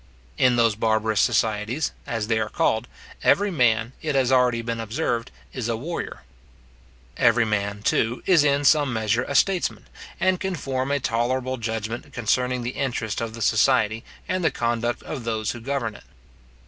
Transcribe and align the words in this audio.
In 0.35 0.55
those 0.55 0.73
barbarous 0.75 1.21
societies, 1.21 1.91
as 2.07 2.25
they 2.25 2.39
are 2.39 2.49
called, 2.49 2.87
every 3.21 3.51
man, 3.51 3.93
it 4.01 4.15
has 4.15 4.31
already 4.31 4.63
been 4.63 4.79
observed, 4.79 5.29
is 5.53 5.69
a 5.69 5.77
warrior. 5.77 6.23
Every 7.17 7.45
man, 7.45 7.83
too, 7.83 8.23
is 8.25 8.43
in 8.43 8.65
some 8.65 8.91
measure 8.91 9.21
a 9.25 9.35
statesman, 9.35 9.85
and 10.19 10.39
can 10.39 10.55
form 10.55 10.89
a 10.89 10.99
tolerable 10.99 11.57
judgment 11.57 12.13
concerning 12.13 12.63
the 12.63 12.71
interest 12.71 13.21
of 13.21 13.35
the 13.35 13.43
society, 13.43 14.03
and 14.27 14.43
the 14.43 14.49
conduct 14.49 15.03
of 15.03 15.23
those 15.23 15.51
who 15.51 15.59
govern 15.61 15.93
it. 15.93 16.03